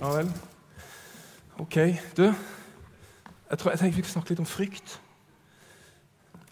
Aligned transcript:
Ja 0.00 0.08
vel. 0.12 0.32
Ok, 1.58 1.74
du. 2.16 2.34
Jeg 3.50 3.58
tror 3.58 3.70
jeg 3.70 3.78
tenker 3.78 3.96
vi 3.96 4.02
skal 4.02 4.12
snakke 4.12 4.30
litt 4.30 4.40
om 4.42 4.46
frykt. 4.46 5.00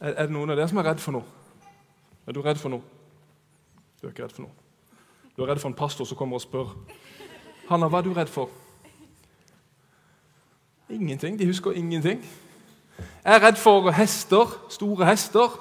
Er, 0.00 0.14
er, 0.14 0.26
det 0.26 0.32
noen 0.32 0.50
av 0.50 0.56
dere 0.56 0.68
som 0.70 0.78
er 0.80 0.86
redd 0.88 1.02
for 1.02 1.12
noe? 1.12 1.26
Er 2.24 2.32
du 2.32 2.40
redd 2.40 2.56
for 2.56 2.72
noe? 2.72 2.80
Du 4.00 4.06
er 4.06 4.14
ikke 4.14 4.24
redd 4.24 4.32
for 4.32 4.46
noe. 4.46 4.54
Du 5.36 5.42
er 5.42 5.50
redd 5.50 5.60
for 5.60 5.68
en 5.68 5.76
pastor 5.76 6.08
som 6.08 6.16
kommer 6.16 6.40
og 6.40 6.44
spør. 6.44 6.72
Hanna, 7.68 7.90
hva 7.92 8.00
er 8.00 8.06
du 8.06 8.14
redd 8.16 8.32
for? 8.32 8.48
Ingenting. 10.88 11.36
De 11.36 11.50
husker 11.50 11.76
ingenting. 11.76 12.24
Jeg 12.96 13.34
er 13.34 13.44
redd 13.44 13.60
for 13.60 13.90
hester. 13.92 14.56
Store 14.72 15.10
hester. 15.10 15.60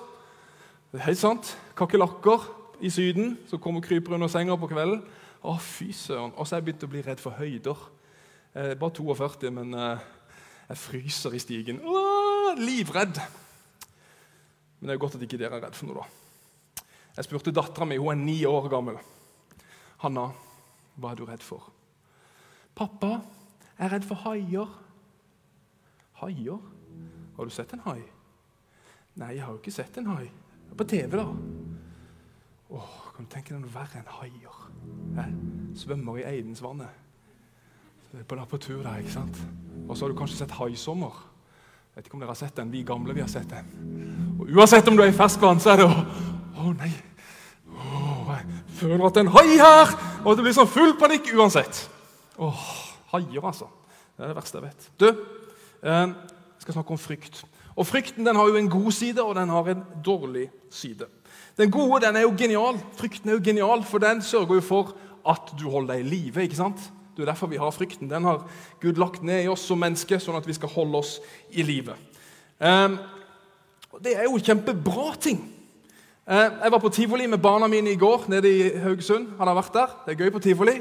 Det 0.94 1.02
er 1.02 1.10
helt 1.10 1.20
sant. 1.20 1.52
Kakerlakker 1.76 2.48
i 2.80 2.94
Syden 2.94 3.36
som 3.52 3.60
kommer 3.60 3.84
og 3.84 3.90
kryper 3.90 4.16
under 4.16 4.32
senga 4.32 4.56
på 4.56 4.72
kvelden. 4.72 5.04
Å, 5.44 5.58
fy 5.60 5.92
søren. 5.96 6.32
Og 6.38 6.48
så 6.48 6.56
er 6.56 6.62
jeg 6.62 6.70
begynt 6.70 6.86
å 6.88 6.92
bli 6.92 7.04
redd 7.04 7.22
for 7.22 7.36
høyder. 7.36 7.80
Er 8.56 8.78
bare 8.80 8.96
42, 8.96 9.50
men 9.52 9.74
eh, 9.76 10.04
jeg 10.70 10.80
fryser 10.80 11.36
i 11.36 11.42
stigen. 11.42 11.82
Åh, 11.84 12.54
livredd. 12.60 13.20
Men 14.80 14.88
det 14.88 14.94
er 14.94 15.00
jo 15.00 15.04
godt 15.04 15.18
at 15.20 15.26
ikke 15.26 15.40
dere 15.42 15.60
er 15.60 15.66
redd 15.68 15.76
for 15.78 15.90
noe, 15.90 16.04
da. 16.04 16.86
Jeg 17.14 17.28
spurte 17.28 17.54
dattera 17.54 17.86
mi, 17.86 18.00
hun 18.02 18.14
er 18.14 18.22
ni 18.22 18.38
år 18.50 18.70
gammel. 18.72 18.98
Hanna, 20.02 20.30
hva 20.98 21.12
er 21.12 21.20
du 21.20 21.28
redd 21.28 21.44
for? 21.46 21.68
Pappa, 22.74 23.20
jeg 23.76 23.86
er 23.86 23.94
redd 23.94 24.08
for 24.08 24.24
haier. 24.26 24.72
Haier? 26.24 26.72
Har 27.38 27.50
du 27.50 27.54
sett 27.54 27.74
en 27.76 27.84
hai? 27.86 28.00
Nei, 29.22 29.36
jeg 29.36 29.46
har 29.46 29.54
jo 29.54 29.62
ikke 29.62 29.76
sett 29.76 29.98
en 30.02 30.10
hai. 30.14 30.26
På 30.74 30.88
TV, 30.90 31.20
da. 31.20 31.28
Åh, 32.74 32.94
kan 33.14 33.28
du 33.28 33.30
tenke 33.30 33.54
deg 33.54 33.62
noe 33.62 33.74
verre 33.74 34.02
enn 34.02 34.14
haier? 34.18 34.63
Jeg 35.16 35.34
svømmer 35.76 36.18
i 36.18 36.26
Eidensvannet. 36.36 37.02
På, 38.28 38.38
på 38.50 38.58
tur 38.58 38.82
der, 38.84 38.98
ikke 39.02 39.12
sant? 39.12 39.38
Og 39.88 39.98
så 39.98 40.06
har 40.06 40.12
du 40.12 40.18
kanskje 40.18 40.38
sett 40.38 40.52
'Haisommer'. 40.52 41.24
Vet 41.96 42.06
ikke 42.06 42.18
om 42.18 42.22
dere 42.24 42.34
har 42.34 42.38
sett 42.38 42.58
den. 42.58 42.72
Vi 42.72 42.84
gamle 42.84 43.14
vi 43.14 43.22
har 43.22 43.30
sett 43.30 43.50
den. 43.50 43.68
Og 44.40 44.50
Uansett 44.50 44.88
om 44.88 44.98
du 44.98 45.04
er 45.04 45.12
i 45.12 45.18
ferskvann, 45.18 45.60
så 45.60 45.74
er 45.74 45.82
det 45.82 45.86
å 45.90 46.06
Å, 46.54 46.72
nei. 46.78 46.92
Å, 47.74 48.38
jeg 48.38 48.60
føler 48.78 49.06
at 49.06 49.16
det 49.16 49.24
er 49.24 49.26
en 49.26 49.34
hai 49.34 49.58
her! 49.58 49.94
Og 50.24 50.38
det 50.38 50.46
blir 50.46 50.54
sånn 50.56 50.70
full 50.70 50.94
panikk 51.00 51.32
uansett. 51.34 51.90
Åh, 52.38 52.62
Haier, 53.12 53.42
altså. 53.44 53.68
Det 54.16 54.24
er 54.24 54.32
det 54.32 54.38
verste 54.38 54.60
jeg 54.60 54.68
vet. 54.68 54.86
Du, 55.02 55.08
eh, 55.82 56.14
jeg 56.14 56.64
skal 56.64 56.78
snakke 56.78 56.96
om 56.96 57.02
frykt. 57.02 57.42
Og 57.76 57.88
Frykten 57.90 58.26
den 58.26 58.38
har 58.38 58.48
jo 58.48 58.56
en 58.62 58.70
god 58.70 58.92
side, 58.94 59.22
og 59.24 59.36
den 59.36 59.50
har 59.50 59.70
en 59.74 59.84
dårlig 60.06 60.46
side. 60.72 61.10
Den 61.58 61.72
gode 61.72 62.02
den 62.06 62.16
er 62.16 62.26
jo 62.26 62.34
genial. 62.38 62.80
Frykten 62.98 63.30
er 63.30 63.38
jo 63.38 63.46
genial, 63.46 63.84
for 63.84 64.02
den 64.02 64.22
sørger 64.22 64.56
jo 64.58 64.62
for 64.62 64.96
at 65.30 65.54
du 65.60 65.70
holder 65.70 65.94
deg 65.94 66.06
i 66.06 66.10
live. 66.10 66.44
ikke 66.44 66.56
sant? 66.56 66.92
Det 67.16 67.22
er 67.22 67.26
derfor 67.30 67.48
vi 67.48 67.62
har 67.62 67.72
frykten. 67.72 68.10
Den 68.10 68.24
har 68.24 68.48
Gud 68.82 68.94
lagt 68.94 69.24
ned 69.24 69.44
i 69.44 69.48
oss 69.48 69.66
som 69.68 69.78
mennesker, 69.80 70.18
sånn 70.18 70.38
at 70.40 70.48
vi 70.50 70.56
skal 70.58 70.72
holde 70.74 70.98
oss 70.98 71.20
i 71.52 71.62
live. 71.62 71.94
Um, 72.58 72.98
det 74.02 74.16
er 74.18 74.26
jo 74.26 74.42
kjempebra 74.42 75.14
ting. 75.22 75.44
Uh, 76.26 76.50
jeg 76.64 76.72
var 76.74 76.82
på 76.82 76.90
tivoli 76.90 77.28
med 77.28 77.42
barna 77.44 77.68
mine 77.68 77.94
i 77.94 78.00
går 78.00 78.26
nede 78.34 78.50
i 78.50 78.72
Haugesund. 78.82 79.36
Han 79.38 79.48
har 79.48 79.60
vært 79.60 79.78
der. 79.78 79.94
Det 80.06 80.16
er 80.16 80.24
gøy 80.24 80.34
på 80.34 80.42
tivoli. 80.42 80.80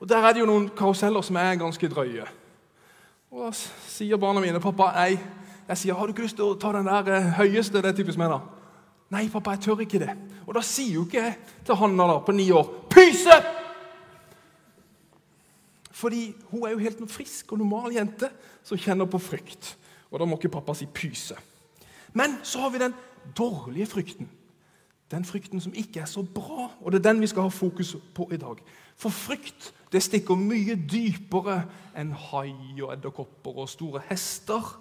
Og 0.00 0.08
Der 0.08 0.18
er 0.18 0.32
det 0.32 0.40
jo 0.40 0.48
noen 0.50 0.66
karuseller 0.76 1.22
som 1.22 1.36
er 1.36 1.54
ganske 1.60 1.88
drøye. 1.88 2.26
Og 3.30 3.46
Da 3.46 3.52
sier 3.86 4.18
barna 4.18 4.40
mine 4.40 4.60
pappa, 4.60 4.90
jeg, 4.98 5.20
jeg 5.68 5.78
sier, 5.78 5.94
har 5.94 6.06
du 6.06 6.12
ikke 6.12 6.26
lyst 6.26 6.36
til 6.36 6.50
å 6.50 6.58
ta 6.58 6.72
den 6.74 6.90
der 6.90 7.06
uh, 7.06 7.30
høyeste. 7.38 7.78
det 7.78 7.92
er 7.92 7.96
typisk 8.02 8.18
meg 8.18 8.34
da. 8.34 8.40
Nei, 9.12 9.26
pappa, 9.28 9.56
jeg 9.56 9.66
tør 9.66 9.82
ikke 9.84 10.00
det. 10.00 10.12
Og 10.46 10.54
da 10.56 10.62
sier 10.64 10.96
jo 10.96 11.04
ikke 11.04 11.20
jeg 11.20 11.34
til 11.66 11.78
Hanna 11.78 12.08
da, 12.14 12.20
på 12.24 12.34
ni 12.36 12.48
år 12.54 12.70
Pyse! 12.92 13.36
Fordi 16.02 16.32
hun 16.50 16.64
er 16.66 16.72
jo 16.72 16.82
helt 16.82 17.02
frisk 17.12 17.52
og 17.52 17.60
normal 17.60 17.92
jente 17.94 18.30
som 18.66 18.78
kjenner 18.80 19.06
på 19.06 19.20
frykt. 19.22 19.76
Og 20.10 20.18
da 20.18 20.26
må 20.26 20.38
ikke 20.38 20.50
pappa 20.56 20.74
si 20.74 20.88
pyse. 20.90 21.36
Men 22.16 22.40
så 22.42 22.64
har 22.64 22.72
vi 22.74 22.80
den 22.82 22.94
dårlige 23.38 23.86
frykten. 23.86 24.28
Den 25.12 25.24
frykten 25.24 25.60
som 25.60 25.74
ikke 25.76 26.00
er 26.00 26.08
så 26.10 26.24
bra. 26.24 26.70
Og 26.80 26.92
det 26.92 26.98
er 26.98 27.12
den 27.12 27.20
vi 27.20 27.28
skal 27.30 27.46
ha 27.46 27.52
fokus 27.52 27.94
på 28.16 28.26
i 28.32 28.40
dag. 28.40 28.58
For 28.96 29.14
frykt 29.14 29.70
det 29.92 30.02
stikker 30.02 30.40
mye 30.40 30.74
dypere 30.74 31.62
enn 32.00 32.10
hai 32.16 32.50
og 32.80 32.94
edderkopper 32.96 33.62
og 33.62 33.70
store 33.70 34.02
hester. 34.08 34.72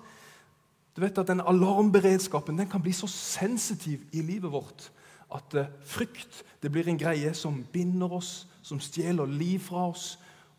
Du 0.96 1.02
vet 1.04 1.18
at 1.18 1.30
den 1.30 1.42
Alarmberedskapen 1.42 2.58
den 2.60 2.70
kan 2.70 2.82
bli 2.84 2.94
så 2.96 3.08
sensitiv 3.08 4.04
i 4.12 4.24
livet 4.26 4.52
vårt 4.52 4.90
at 5.32 5.56
uh, 5.56 5.70
frykt 5.88 6.42
det 6.62 6.72
blir 6.72 6.90
en 6.92 7.00
greie 7.00 7.32
som 7.38 7.62
binder 7.72 8.12
oss, 8.12 8.48
som 8.62 8.82
stjeler 8.84 9.30
liv 9.30 9.62
fra 9.64 9.88
oss. 9.88 10.18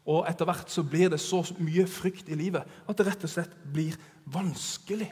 Og 0.08 0.24
etter 0.26 0.48
hvert 0.48 0.72
så 0.72 0.82
blir 0.82 1.12
det 1.12 1.20
så 1.20 1.42
mye 1.60 1.84
frykt 1.86 2.30
i 2.32 2.38
livet 2.38 2.64
at 2.88 2.98
det 2.98 3.06
rett 3.06 3.26
og 3.28 3.30
slett 3.30 3.52
blir 3.74 3.98
vanskelig. 4.32 5.10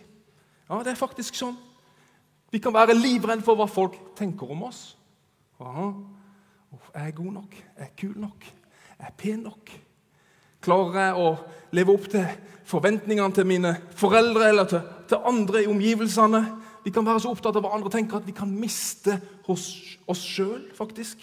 Ja, 0.71 0.81
det 0.83 0.95
er 0.95 0.99
faktisk 0.99 1.37
sånn. 1.37 1.59
Vi 2.51 2.59
kan 2.59 2.75
være 2.75 2.97
livredde 2.97 3.45
for 3.47 3.59
hva 3.59 3.69
folk 3.71 3.99
tenker 4.19 4.51
om 4.51 4.65
oss. 4.67 4.97
Aha. 5.61 5.93
Er 6.95 7.11
jeg 7.11 7.19
god 7.21 7.33
nok? 7.37 7.55
Er 7.77 7.89
jeg 7.89 7.97
kul 8.01 8.19
nok? 8.19 8.47
Er 8.97 9.11
jeg 9.11 9.17
pen 9.21 9.45
nok? 9.47 9.71
Klarer 10.65 10.99
jeg 11.01 11.21
å 11.21 11.29
leve 11.77 11.95
opp 11.95 12.09
til 12.13 12.27
forventningene 12.69 13.35
til 13.35 13.49
mine 13.49 13.75
foreldre 13.99 14.51
eller 14.53 14.69
til, 14.71 14.83
til 15.09 15.31
andre 15.31 15.65
i 15.65 15.71
omgivelsene? 15.71 16.43
Vi 16.85 16.93
kan 16.95 17.07
være 17.07 17.23
så 17.25 17.33
opptatt 17.33 17.57
av 17.57 17.65
hva 17.65 17.75
andre 17.77 17.93
tenker 17.93 18.21
at 18.21 18.29
vi 18.29 18.37
kan 18.37 18.51
miste 18.53 19.19
hos 19.47 19.67
oss 20.09 20.23
sjøl, 20.25 20.63
faktisk. 20.77 21.23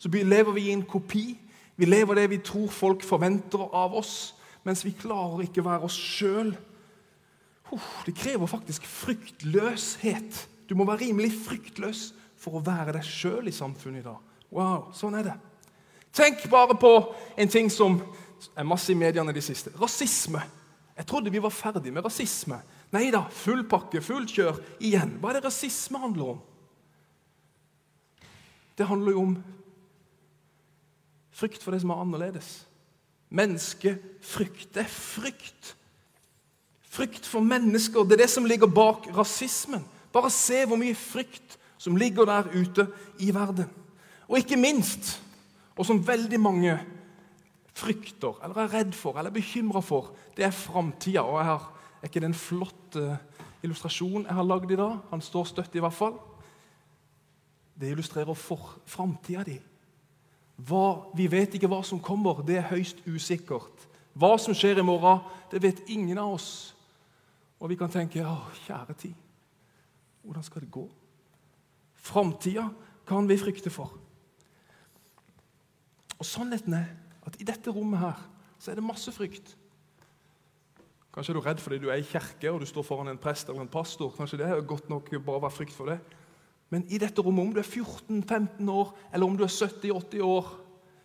Så 0.00 0.10
lever 0.12 0.52
vi 0.56 0.68
i 0.68 0.74
en 0.76 0.84
kopi. 0.88 1.34
Vi 1.76 1.88
lever 1.88 2.20
det 2.20 2.30
vi 2.30 2.40
tror 2.44 2.70
folk 2.72 3.04
forventer 3.04 3.62
av 3.74 3.96
oss, 3.96 4.34
mens 4.64 4.84
vi 4.84 4.94
klarer 4.96 5.44
ikke 5.44 5.64
å 5.64 5.68
være 5.68 5.88
oss 5.88 5.96
sjøl. 5.98 6.54
Det 8.06 8.14
krever 8.16 8.46
faktisk 8.46 8.84
fryktløshet. 8.86 10.44
Du 10.68 10.76
må 10.78 10.86
være 10.88 11.08
rimelig 11.08 11.32
fryktløs 11.44 12.12
for 12.40 12.58
å 12.58 12.64
være 12.64 12.94
deg 12.96 13.06
sjøl 13.08 13.48
i 13.48 13.54
samfunnet 13.54 14.04
i 14.04 14.06
dag. 14.06 14.20
Wow, 14.54 14.92
sånn 14.94 15.16
er 15.18 15.26
det. 15.26 15.34
Tenk 16.14 16.44
bare 16.52 16.76
på 16.78 16.92
en 17.40 17.50
ting 17.50 17.70
som 17.72 17.98
er 18.56 18.66
masse 18.68 18.92
i 18.92 18.98
mediene 18.98 19.32
de 19.34 19.42
siste. 19.42 19.72
Rasisme. 19.80 20.42
Jeg 20.94 21.06
trodde 21.06 21.32
vi 21.32 21.42
var 21.42 21.54
ferdig 21.54 21.92
med 21.92 22.04
rasisme. 22.04 22.60
Nei 22.94 23.08
da, 23.10 23.24
full 23.30 23.64
pakke, 23.66 24.02
fullt 24.04 24.34
kjør 24.36 24.60
igjen. 24.78 25.16
Hva 25.18 25.32
er 25.32 25.38
det 25.38 25.48
rasisme 25.48 25.98
handler 26.02 26.36
om? 26.36 26.42
Det 28.78 28.86
handler 28.86 29.14
jo 29.14 29.22
om 29.22 29.34
frykt 31.34 31.62
for 31.62 31.74
det 31.74 31.82
som 31.82 31.90
er 31.94 32.02
annerledes. 32.02 32.52
Menneskefrykt. 33.34 34.68
Det 34.74 34.84
er 34.84 34.90
frykt. 34.90 35.74
Frykt 36.94 37.26
for 37.26 37.42
mennesker. 37.42 38.06
Det 38.06 38.18
er 38.18 38.24
det 38.24 38.30
som 38.30 38.46
ligger 38.46 38.70
bak 38.70 39.08
rasismen. 39.16 39.82
Bare 40.14 40.30
se 40.30 40.62
hvor 40.66 40.78
mye 40.78 40.94
frykt 40.94 41.58
som 41.78 41.98
ligger 41.98 42.28
der 42.30 42.50
ute 42.54 42.86
i 43.18 43.32
verden. 43.34 43.66
Og 44.28 44.38
ikke 44.38 44.56
minst, 44.56 45.18
og 45.76 45.86
som 45.86 46.06
veldig 46.06 46.38
mange 46.40 46.78
frykter, 47.74 48.38
eller 48.44 48.62
er 48.62 48.72
redd 48.72 48.94
for, 48.94 49.18
eller 49.18 49.32
er 49.32 49.40
bekymra 49.40 49.82
for, 49.82 50.12
det 50.36 50.46
er 50.46 50.54
framtida. 50.54 51.24
Og 51.26 51.38
jeg 51.40 51.48
har, 51.48 51.70
er 52.00 52.10
ikke 52.10 52.22
det 52.22 52.30
en 52.30 52.38
flott 52.38 52.98
uh, 53.00 53.16
illustrasjon 53.64 54.26
jeg 54.28 54.38
har 54.38 54.46
lagd 54.46 54.70
i 54.70 54.78
dag? 54.78 54.98
Han 55.10 55.24
står 55.24 55.50
støtt, 55.50 55.74
i 55.74 55.82
hvert 55.82 55.96
fall. 55.96 56.18
Det 57.74 57.90
illustrerer 57.90 58.34
for 58.38 58.76
framtida 58.86 59.42
di. 59.42 59.58
vi 61.16 61.26
vet 61.30 61.54
ikke 61.54 61.68
hva 61.68 61.82
som 61.82 62.00
kommer, 62.00 62.42
det 62.46 62.56
er 62.56 62.70
høyst 62.70 63.02
usikkert. 63.06 63.88
Hva 64.14 64.36
som 64.38 64.54
skjer 64.54 64.78
i 64.78 64.86
morgen, 64.86 65.24
det 65.50 65.62
vet 65.62 65.88
ingen 65.90 66.18
av 66.18 66.36
oss. 66.36 66.74
Og 67.58 67.68
vi 67.70 67.76
kan 67.76 67.90
tenke 67.90 68.22
Å, 68.22 68.50
kjære 68.66 68.94
tid, 68.94 69.14
hvordan 70.22 70.42
skal 70.42 70.62
det 70.62 70.70
gå? 70.70 70.88
Framtida 71.94 72.68
kan 73.06 73.26
vi 73.28 73.38
frykte 73.40 73.70
for. 73.70 73.90
Og 76.18 76.26
Sannheten 76.26 76.74
er 76.74 77.03
at 77.26 77.36
i 77.40 77.46
dette 77.46 77.72
rommet 77.72 78.02
her 78.02 78.24
så 78.58 78.72
er 78.72 78.78
det 78.78 78.86
masse 78.86 79.12
frykt. 79.12 79.54
Kanskje 81.14 81.34
er 81.34 81.38
du 81.38 81.44
redd 81.44 81.62
fordi 81.62 81.78
du 81.82 81.88
er 81.92 82.02
i 82.02 82.06
kirke 82.06 82.50
og 82.50 82.60
du 82.62 82.66
står 82.66 82.86
foran 82.86 83.12
en 83.12 83.20
prest 83.20 83.48
eller 83.48 83.62
en 83.64 83.70
pastor. 83.70 84.12
Kanskje 84.16 84.40
det 84.40 84.50
er 84.50 84.66
godt 84.66 84.90
nok 84.90 85.10
bare 85.14 85.38
å 85.38 85.44
være 85.46 85.58
frykt 85.58 85.76
for 85.76 85.92
det. 85.92 86.00
Men 86.72 86.86
i 86.90 86.98
dette 86.98 87.22
rommet, 87.22 87.44
om 87.44 87.52
du 87.54 87.60
er 87.60 87.68
14-15 87.68 88.70
år 88.72 88.94
eller 89.12 89.26
om 89.26 89.36
du 89.38 89.44
er 89.46 89.52
70-80 89.52 90.24
år 90.26 90.52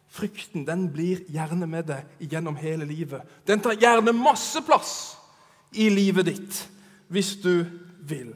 Frykten 0.09 0.63
den 0.65 0.87
blir 0.89 1.21
gjerne 1.29 1.67
med 1.69 1.85
deg 1.91 2.29
gjennom 2.31 2.55
hele 2.57 2.85
livet. 2.89 3.21
Den 3.45 3.61
tar 3.61 3.77
gjerne 3.77 4.13
masse 4.17 4.61
plass 4.65 4.93
i 5.77 5.85
livet 5.93 6.25
ditt 6.31 6.61
hvis 7.13 7.35
du 7.43 7.61
vil. 8.09 8.31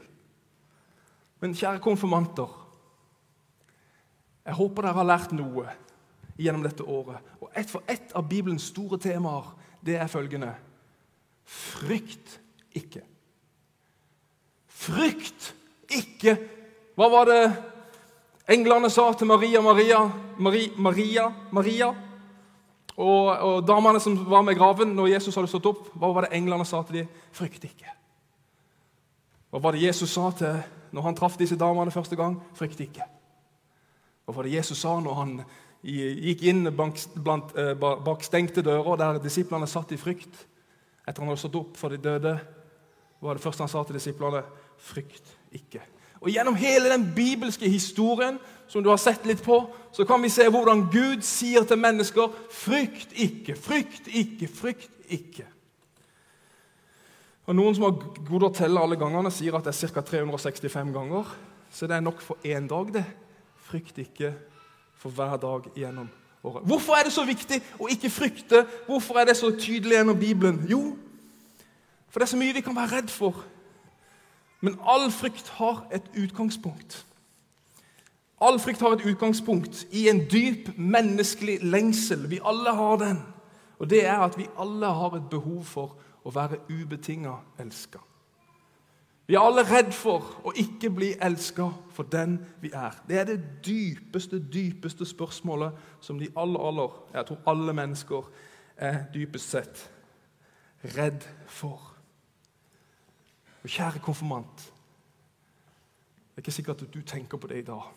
Men 1.42 1.56
kjære 1.58 1.82
konfirmanter, 1.82 2.46
jeg 4.44 4.58
håper 4.58 4.86
dere 4.86 5.00
har 5.00 5.08
lært 5.08 5.34
noe 5.34 5.66
gjennom 6.38 6.62
dette 6.62 6.86
året. 6.86 7.18
Et, 7.54 7.70
for 7.70 7.82
et 7.88 8.14
av 8.16 8.26
Bibelens 8.28 8.70
store 8.72 8.98
temaer 8.98 9.52
det 9.84 9.98
er 10.00 10.10
følgende 10.10 10.54
Frykt 11.44 12.38
ikke. 12.74 13.02
Frykt 14.66 15.52
ikke! 15.92 16.36
Hva 16.96 17.08
var 17.12 17.28
det 17.28 17.40
englene 18.54 18.88
sa 18.92 19.10
til 19.12 19.28
Maria, 19.28 19.60
Maria, 19.60 20.00
Maria, 20.38 20.72
Maria? 20.76 21.26
Maria? 21.52 21.90
Og, 22.94 23.26
og 23.28 23.66
damene 23.66 24.00
som 24.00 24.16
var 24.30 24.44
med 24.46 24.54
i 24.54 24.58
graven 24.58 24.94
når 24.94 25.16
Jesus 25.16 25.34
hadde 25.34 25.50
stått 25.50 25.66
opp, 25.66 25.88
hva 25.98 26.12
var 26.14 26.26
det 26.26 26.38
englene 26.38 26.66
sa 26.66 26.82
til 26.86 27.02
dem? 27.02 27.10
Frykt 27.34 27.66
ikke. 27.66 27.90
Hva 29.50 29.60
var 29.62 29.74
det 29.74 29.84
Jesus 29.84 30.14
sa 30.14 30.30
til 30.38 30.62
når 30.94 31.08
han 31.08 31.18
traff 31.18 31.36
disse 31.38 31.58
damene 31.58 31.94
første 31.94 32.16
gang? 32.18 32.38
Frykt 32.54 32.80
ikke. 32.86 33.06
Hva 34.24 34.36
var 34.36 34.46
det 34.46 34.54
Jesus 34.54 34.80
sa 34.80 34.94
når 35.02 35.18
han 35.20 35.36
gikk 35.84 36.42
inn 36.48 36.68
bak, 36.76 36.98
blant, 37.14 37.56
eh, 37.58 37.74
bak 37.76 38.22
stengte 38.24 38.62
dører 38.64 38.96
der 38.96 39.22
disiplene 39.22 39.68
satt 39.68 39.92
i 39.92 40.00
frykt 40.00 40.46
etter 41.04 41.20
han 41.20 41.28
hadde 41.28 41.42
stått 41.42 41.58
opp 41.60 41.76
for 41.76 41.92
de 41.92 41.98
døde? 42.00 42.38
Var 43.20 43.34
det 43.34 43.44
første 43.44 43.60
han 43.60 43.68
sa 43.68 43.82
til 43.84 43.98
disiplene? 43.98 44.42
Frykt 44.80 45.34
ikke. 45.52 45.82
Og 46.24 46.30
Gjennom 46.32 46.56
hele 46.56 46.88
den 46.88 47.04
bibelske 47.14 47.68
historien 47.68 48.38
som 48.68 48.82
du 48.82 48.88
har 48.88 48.96
sett 48.96 49.26
litt 49.28 49.42
på, 49.44 49.58
så 49.92 50.06
kan 50.08 50.22
vi 50.22 50.32
se 50.32 50.46
hvordan 50.48 50.86
Gud 50.92 51.20
sier 51.22 51.66
til 51.68 51.76
mennesker 51.76 52.32
frykt 52.48 53.12
ikke, 53.12 53.56
frykt 53.60 54.08
ikke, 54.08 54.48
frykt 54.48 55.12
ikke. 55.12 55.44
Og 57.44 57.52
Noen 57.58 57.76
som 57.76 57.84
har 57.84 57.98
god 58.24 58.48
å 58.48 58.52
telle 58.56 58.80
alle 58.80 58.96
gangene, 58.96 59.28
sier 59.28 59.52
at 59.58 59.68
det 59.68 59.74
er 59.76 59.92
ca. 59.92 60.00
365 60.00 60.94
ganger. 60.94 61.28
Så 61.68 61.84
det 61.90 61.98
er 61.98 62.06
nok 62.06 62.24
for 62.24 62.40
én 62.40 62.64
dag, 62.70 62.88
det. 62.94 63.04
Frykt 63.68 64.00
ikke 64.00 64.32
for 65.04 65.12
hver 65.12 65.36
dag 65.36 65.66
gjennom 65.76 66.08
året. 66.42 66.62
Hvorfor 66.64 66.96
er 66.96 67.04
det 67.04 67.12
så 67.12 67.26
viktig 67.28 67.58
å 67.76 67.88
ikke 67.92 68.10
frykte? 68.10 68.62
Hvorfor 68.86 69.20
er 69.20 69.28
det 69.28 69.36
så 69.36 69.50
tydelig 69.52 69.98
gjennom 69.98 70.18
Bibelen? 70.18 70.62
Jo, 70.70 70.96
for 72.08 72.22
det 72.22 72.24
er 72.24 72.32
så 72.32 72.40
mye 72.40 72.54
vi 72.56 72.62
kan 72.64 72.76
være 72.76 72.96
redd 72.96 73.10
for. 73.12 73.44
Men 74.64 74.78
all 74.80 75.10
frykt 75.12 75.50
har 75.58 75.82
et 75.92 76.06
utgangspunkt. 76.16 77.02
All 78.40 78.56
frykt 78.60 78.80
har 78.80 78.96
et 78.96 79.04
utgangspunkt 79.12 79.84
i 79.92 80.08
en 80.08 80.24
dyp 80.30 80.72
menneskelig 80.78 81.58
lengsel. 81.60 82.24
Vi 82.30 82.40
alle 82.44 82.72
har 82.72 82.96
den. 82.96 83.20
Og 83.78 83.90
det 83.90 84.06
er 84.06 84.24
at 84.24 84.38
vi 84.38 84.48
alle 84.58 84.86
har 84.86 85.18
et 85.18 85.28
behov 85.30 85.64
for 85.68 85.98
å 86.24 86.32
være 86.32 86.62
ubetinga 86.72 87.36
elska. 87.60 88.00
Vi 89.26 89.34
er 89.34 89.40
alle 89.40 89.64
redd 89.64 89.92
for 89.96 90.26
å 90.44 90.52
ikke 90.60 90.90
bli 90.92 91.14
elska 91.22 91.70
for 91.96 92.08
den 92.12 92.36
vi 92.60 92.70
er. 92.76 92.98
Det 93.08 93.18
er 93.18 93.28
det 93.30 93.38
dypeste, 93.64 94.40
dypeste 94.52 95.06
spørsmålet 95.08 95.78
som 96.04 96.18
de 96.20 96.28
aller, 96.36 96.60
aller, 96.60 96.98
jeg 97.14 97.26
tror 97.30 97.48
alle 97.48 97.72
mennesker 97.72 98.28
er 98.76 99.06
dypest 99.14 99.54
sett 99.54 99.84
redd 100.96 101.24
for. 101.48 101.80
Og 103.64 103.72
kjære 103.72 104.04
konfirmant, 104.04 104.66
det 106.34 106.42
er 106.42 106.44
ikke 106.44 106.52
sikkert 106.58 106.84
at 106.84 106.92
du 106.92 107.00
tenker 107.00 107.40
på 107.40 107.48
det 107.48 107.62
i 107.62 107.66
dag. 107.70 107.88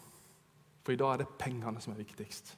For 0.86 0.96
i 0.96 1.00
dag 1.00 1.14
er 1.14 1.26
det 1.26 1.36
pengene 1.42 1.82
som 1.84 1.92
er 1.92 2.00
viktigst. 2.00 2.54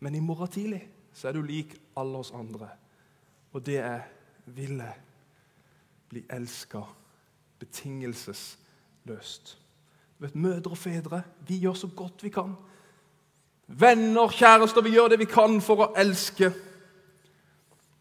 Men 0.00 0.14
i 0.14 0.20
morgen 0.20 0.50
tidlig 0.50 0.82
så 1.14 1.28
er 1.28 1.36
du 1.36 1.46
lik 1.46 1.76
alle 1.96 2.18
oss 2.18 2.34
andre. 2.34 2.68
Og 3.52 3.62
det 3.66 3.78
er 3.78 4.08
ville 4.46 4.88
bli 6.08 6.24
elska 6.30 6.80
betingelsesløst. 7.58 9.58
Vet, 10.18 10.34
Mødre 10.34 10.70
og 10.70 10.78
fedre, 10.78 11.22
vi 11.48 11.58
gjør 11.58 11.74
så 11.74 11.88
godt 11.96 12.22
vi 12.22 12.28
kan. 12.28 12.54
Venner, 13.66 14.28
kjærester, 14.28 14.80
vi 14.80 14.90
gjør 14.90 15.08
det 15.08 15.18
vi 15.18 15.24
kan 15.24 15.60
for 15.60 15.84
å 15.84 15.92
elske. 15.98 16.52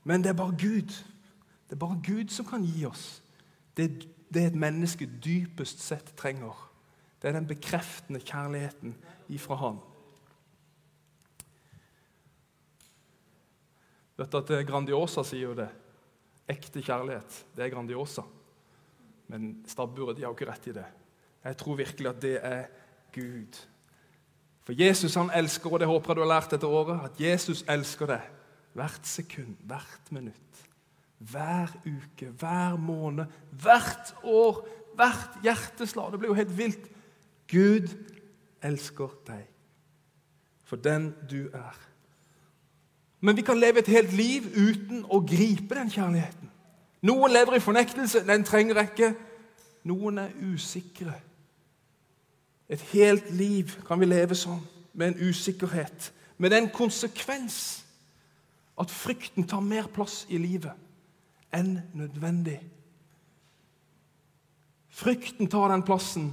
Men 0.04 0.24
det 0.24 0.30
er 0.30 0.40
bare 0.40 0.56
Gud 0.60 0.94
det 1.66 1.76
er 1.76 1.82
bare 1.82 2.02
Gud 2.06 2.30
som 2.30 2.46
kan 2.46 2.64
gi 2.64 2.86
oss 2.86 3.24
det, 3.78 4.06
det 4.34 4.46
et 4.46 4.56
menneske 4.56 5.08
dypest 5.24 5.82
sett 5.84 6.14
trenger. 6.18 6.54
Det 7.22 7.28
er 7.28 7.36
den 7.36 7.48
bekreftende 7.48 8.22
kjærligheten 8.22 8.94
ifra 9.34 9.58
Han. 9.60 9.80
Vet 14.16 14.32
du 14.32 14.38
at 14.38 14.68
Grandiosa 14.68 15.26
sier 15.28 15.50
jo 15.50 15.58
det. 15.58 15.68
Ekte 16.50 16.82
kjærlighet, 16.82 17.46
det 17.56 17.66
er 17.66 17.74
Grandiosa. 17.74 18.22
Men 19.28 19.64
stabburet 19.68 20.18
de 20.18 20.24
har 20.24 20.30
jo 20.30 20.38
ikke 20.38 20.52
rett 20.52 20.68
i 20.70 20.76
det. 20.76 20.86
Jeg 21.46 21.58
tror 21.58 21.80
virkelig 21.80 22.10
at 22.10 22.22
det 22.22 22.36
er 22.42 22.68
Gud. 23.14 23.58
For 24.66 24.74
Jesus 24.78 25.16
han 25.16 25.32
elsker, 25.34 25.74
og 25.74 25.80
det 25.80 25.88
håper 25.90 26.12
jeg 26.12 26.18
du 26.18 26.24
har 26.26 26.34
lært 26.34 26.54
dette 26.54 26.70
året, 26.70 27.02
at 27.06 27.22
Jesus 27.22 27.64
elsker 27.70 28.10
deg 28.10 28.32
hvert 28.76 29.08
sekund, 29.08 29.56
hvert 29.64 30.12
minutt. 30.12 30.64
Hver 31.20 31.72
uke, 31.86 32.30
hver 32.38 32.76
måned, 32.78 33.26
hvert 33.62 34.16
år, 34.24 34.66
hvert 34.98 35.38
hjerteslag. 35.44 36.12
Det 36.12 36.20
blir 36.20 36.34
jo 36.34 36.38
helt 36.42 36.58
vilt. 36.58 36.90
Gud 37.52 37.94
elsker 38.66 39.14
deg 39.28 39.46
for 40.66 40.82
den 40.82 41.12
du 41.30 41.46
er. 41.54 41.78
Men 43.26 43.38
vi 43.38 43.42
kan 43.42 43.58
leve 43.58 43.82
et 43.82 43.90
helt 43.90 44.12
liv 44.14 44.46
uten 44.54 45.02
å 45.10 45.18
gripe 45.26 45.74
den 45.74 45.90
kjærligheten. 45.90 46.52
Noen 47.10 47.34
lever 47.34 47.58
i 47.58 47.64
fornektelse. 47.64 48.22
Den 48.28 48.46
trenger 48.46 48.78
ikke. 48.84 49.16
Noen 49.90 50.20
er 50.22 50.36
usikre. 50.46 51.16
Et 52.70 52.82
helt 52.94 53.32
liv 53.34 53.74
kan 53.88 53.98
vi 54.02 54.10
leve 54.10 54.38
sånn, 54.38 54.62
med 54.94 55.14
en 55.14 55.30
usikkerhet. 55.30 56.12
Med 56.38 56.54
den 56.54 56.70
konsekvens 56.74 57.58
at 58.78 58.94
frykten 58.94 59.48
tar 59.50 59.64
mer 59.66 59.90
plass 59.90 60.24
i 60.30 60.38
livet 60.42 60.74
enn 61.56 61.80
nødvendig. 61.98 62.60
Frykten 64.94 65.50
tar 65.50 65.72
den 65.74 65.86
plassen 65.88 66.30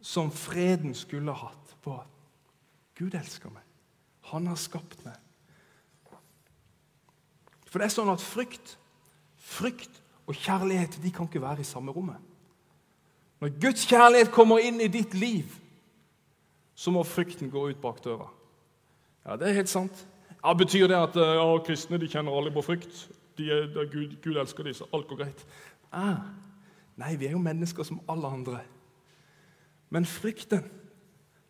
som 0.00 0.32
freden 0.32 0.94
skulle 0.96 1.34
hatt 1.36 1.76
at 1.82 2.08
Gud 2.98 3.14
elsker 3.18 3.50
meg. 3.50 3.64
Han 4.30 4.46
har 4.46 4.56
skapt 4.60 5.04
meg. 5.04 5.21
For 7.72 7.80
det 7.80 7.88
er 7.88 7.94
sånn 7.94 8.12
at 8.12 8.20
frykt, 8.20 8.76
frykt 9.40 10.02
og 10.28 10.36
kjærlighet 10.36 10.98
de 11.00 11.12
kan 11.14 11.26
ikke 11.26 11.42
være 11.42 11.64
i 11.64 11.66
samme 11.66 11.94
rommet. 11.96 12.20
Når 13.40 13.56
Guds 13.62 13.86
kjærlighet 13.88 14.30
kommer 14.30 14.60
inn 14.62 14.78
i 14.84 14.90
ditt 14.92 15.16
liv, 15.16 15.48
så 16.76 16.92
må 16.92 17.02
frykten 17.06 17.50
gå 17.50 17.64
ut 17.72 17.80
bak 17.80 17.98
døra. 18.04 18.28
Ja, 19.24 19.38
det 19.40 19.48
er 19.48 19.58
helt 19.62 19.72
sant. 19.72 20.04
Ja, 20.42 20.52
Betyr 20.58 20.86
det 20.90 21.00
at 21.00 21.16
ja, 21.16 21.48
kristne 21.64 21.98
de 21.98 22.10
kjenner 22.10 22.36
alle 22.36 22.52
på 22.54 22.62
frykt? 22.66 23.08
de 23.38 23.50
er, 23.50 23.90
Gud, 23.92 24.16
Gud, 24.22 24.36
elsker 24.36 24.64
dem, 24.64 24.74
så 24.74 24.86
alt 24.92 25.08
går 25.08 25.22
greit. 25.24 25.44
Ah, 25.92 26.28
nei, 27.00 27.14
vi 27.16 27.28
er 27.28 27.36
jo 27.36 27.42
mennesker 27.42 27.86
som 27.86 28.00
alle 28.10 28.28
andre. 28.28 28.60
Men 29.92 30.06
frykten, 30.08 30.64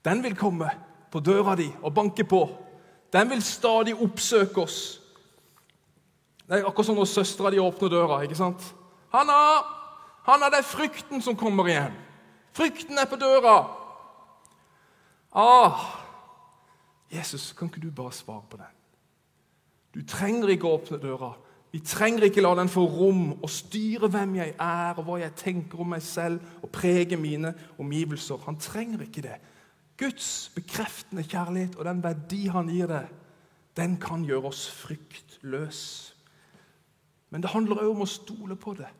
den 0.05 0.23
vil 0.23 0.37
komme 0.39 0.71
på 1.13 1.21
døra 1.21 1.57
di 1.59 1.69
og 1.83 1.95
banke 1.95 2.25
på. 2.25 2.47
Den 3.13 3.31
vil 3.31 3.43
stadig 3.43 3.95
oppsøke 3.95 4.63
oss. 4.63 5.02
Det 6.49 6.59
er 6.59 6.67
akkurat 6.67 6.87
som 6.87 6.97
når 6.99 7.09
søstera 7.11 7.51
di 7.51 7.59
åpner 7.59 7.89
døra. 7.89 8.23
ikke 8.23 8.35
sant? 8.35 8.75
'Hanna! 9.13 9.63
Hanna, 10.25 10.51
det 10.51 10.59
er 10.59 10.63
frykten 10.63 11.23
som 11.23 11.37
kommer 11.37 11.67
igjen. 11.67 11.93
Frykten 12.53 12.99
er 12.99 13.07
på 13.07 13.17
døra.' 13.17 13.79
Ah, 15.35 15.81
Jesus, 17.13 17.53
kan 17.53 17.69
ikke 17.69 17.81
du 17.81 17.91
bare 17.91 18.13
svare 18.13 18.43
på 18.51 18.57
den? 18.57 18.75
Du 19.95 20.01
trenger 20.09 20.49
ikke 20.49 20.69
å 20.69 20.77
åpne 20.77 20.99
døra. 21.01 21.33
Vi 21.73 21.81
trenger 21.81 22.27
ikke 22.27 22.43
la 22.45 22.53
den 22.55 22.69
få 22.69 22.85
rom 22.85 23.33
og 23.33 23.49
styre 23.51 24.11
hvem 24.13 24.35
jeg 24.37 24.55
er 24.61 24.99
og 25.01 25.07
hva 25.07 25.19
jeg 25.23 25.33
tenker 25.41 25.81
om 25.81 25.89
meg 25.95 26.03
selv 26.05 26.41
og 26.61 26.69
prege 26.73 27.17
mine 27.17 27.55
omgivelser. 27.81 28.41
Han 28.45 28.61
trenger 28.61 29.07
ikke 29.07 29.25
det. 29.25 29.39
Guds 29.97 30.51
bekreftende 30.55 31.25
kjærlighet 31.25 31.77
og 31.77 31.85
den 31.89 32.03
verdi 32.05 32.47
han 32.53 32.69
gir 32.69 32.91
det, 32.91 33.07
den 33.77 33.97
kan 34.01 34.25
gjøre 34.29 34.51
oss 34.53 34.67
fryktløs. 34.69 36.12
Men 37.33 37.43
det 37.43 37.51
handler 37.51 37.81
òg 37.81 37.95
om 37.95 38.05
å 38.05 38.11
stole 38.11 38.57
på 38.61 38.75
det, 38.77 38.91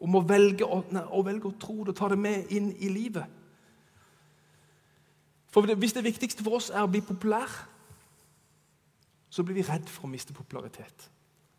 om 0.00 0.14
å 0.14 0.22
velge 0.22 0.64
å, 0.64 0.84
nei, 0.94 1.02
å 1.10 1.24
velge 1.26 1.50
å 1.50 1.56
tro 1.58 1.82
det 1.82 1.90
og 1.92 1.98
ta 1.98 2.08
det 2.12 2.18
med 2.22 2.52
inn 2.54 2.70
i 2.78 2.88
livet. 2.88 3.26
For 5.50 5.66
Hvis 5.66 5.96
det 5.96 6.04
viktigste 6.06 6.46
for 6.46 6.60
oss 6.60 6.70
er 6.70 6.84
å 6.86 6.90
bli 6.90 7.02
populær, 7.02 7.50
så 9.30 9.42
blir 9.42 9.58
vi 9.58 9.66
redd 9.66 9.88
for 9.90 10.06
å 10.06 10.10
miste 10.10 10.32
popularitet. 10.32 11.10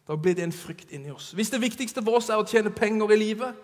Da 0.08 0.16
blir 0.16 0.36
det 0.36 0.44
en 0.44 0.56
frykt 0.56 0.92
inni 0.96 1.12
oss. 1.12 1.34
Hvis 1.36 1.52
det 1.52 1.62
viktigste 1.62 2.04
for 2.04 2.16
oss 2.20 2.30
er 2.30 2.40
å 2.40 2.48
tjene 2.48 2.72
penger 2.72 3.12
i 3.12 3.20
livet, 3.20 3.60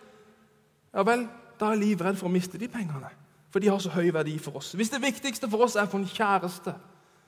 ja 0.94 1.08
vel, 1.08 1.24
da 1.60 1.72
er 1.72 1.80
livet 1.80 2.04
livredd 2.04 2.20
for 2.20 2.28
å 2.28 2.36
miste 2.36 2.60
de 2.60 2.68
pengene. 2.68 3.10
For 3.50 3.64
de 3.64 3.72
har 3.72 3.80
så 3.80 3.96
høy 3.96 4.12
verdi 4.14 4.36
for 4.44 4.60
oss. 4.60 4.74
Hvis 4.76 4.92
det 4.92 5.02
viktigste 5.02 5.48
for 5.50 5.64
oss 5.64 5.76
er 5.80 5.88
for 5.88 6.04
en 6.04 6.08
kjæreste 6.12 6.76